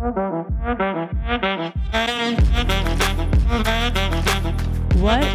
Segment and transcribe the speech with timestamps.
[0.00, 0.14] What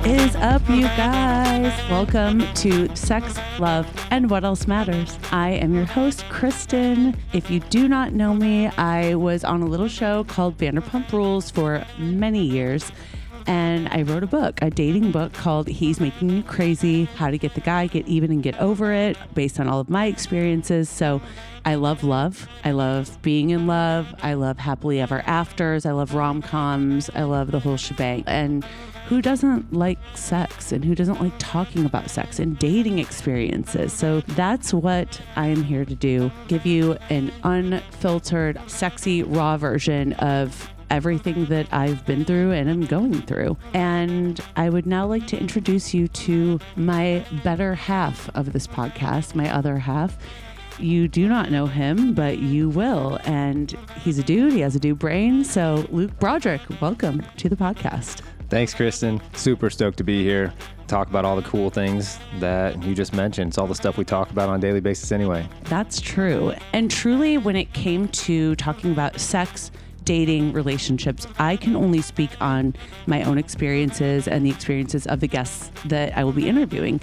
[0.08, 1.72] is up, you guys?
[1.88, 5.20] Welcome to Sex, Love, and What Else Matters.
[5.31, 7.15] I am your host, Kristen.
[7.31, 11.52] If you do not know me, I was on a little show called Vanderpump Rules
[11.52, 12.91] for many years.
[13.48, 17.38] And I wrote a book, a dating book called He's Making You Crazy How to
[17.38, 20.89] Get the Guy, Get Even, and Get Over It, based on all of my experiences.
[20.89, 21.21] So
[21.66, 22.48] I love love.
[22.63, 24.13] I love being in love.
[24.21, 25.86] I love happily ever afters.
[25.86, 27.09] I love rom coms.
[27.16, 28.23] I love the whole shebang.
[28.27, 28.66] And
[29.08, 33.93] who doesn't like sex and who doesn't like talking about sex and dating experiences?
[33.93, 40.13] So that's what I am here to do give you an unfiltered, sexy, raw version
[40.13, 43.57] of everything that I've been through and am going through.
[43.73, 49.35] And I would now like to introduce you to my better half of this podcast,
[49.35, 50.17] my other half.
[50.77, 53.20] You do not know him, but you will.
[53.23, 53.71] And
[54.02, 55.43] he's a dude, he has a dude brain.
[55.43, 58.21] So, Luke Broderick, welcome to the podcast.
[58.49, 59.21] Thanks, Kristen.
[59.34, 60.54] Super stoked to be here.
[60.88, 63.49] Talk about all the cool things that you just mentioned.
[63.49, 65.47] It's all the stuff we talk about on a daily basis anyway.
[65.63, 66.53] That's true.
[66.73, 69.72] And truly, when it came to talking about sex,
[70.06, 72.75] dating, relationships, I can only speak on
[73.07, 77.01] my own experiences and the experiences of the guests that I will be interviewing.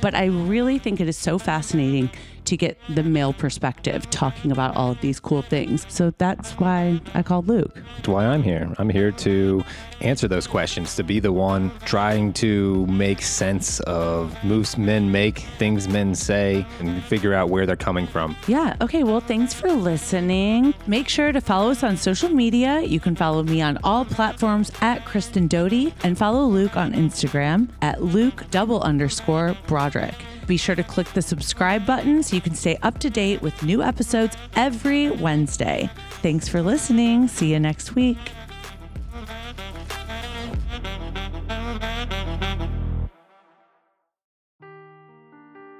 [0.00, 2.10] But I really think it is so fascinating
[2.50, 5.86] to get the male perspective talking about all of these cool things.
[5.88, 7.80] So that's why I called Luke.
[7.96, 8.74] That's why I'm here.
[8.78, 9.64] I'm here to
[10.00, 15.40] answer those questions, to be the one trying to make sense of moves men make,
[15.58, 18.36] things men say, and figure out where they're coming from.
[18.48, 18.76] Yeah.
[18.80, 19.04] Okay.
[19.04, 20.74] Well, thanks for listening.
[20.86, 22.80] Make sure to follow us on social media.
[22.80, 27.68] You can follow me on all platforms at Kristen Doute and follow Luke on Instagram
[27.80, 30.16] at Luke double underscore Broderick.
[30.50, 33.62] Be sure to click the subscribe button so you can stay up to date with
[33.62, 35.88] new episodes every Wednesday.
[36.22, 37.28] Thanks for listening.
[37.28, 38.18] See you next week.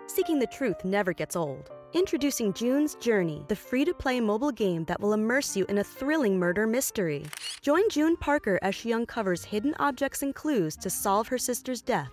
[0.07, 1.69] Seeking the truth never gets old.
[1.93, 5.85] Introducing June's Journey, the free to play mobile game that will immerse you in a
[5.85, 7.27] thrilling murder mystery.
[7.61, 12.13] Join June Parker as she uncovers hidden objects and clues to solve her sister's death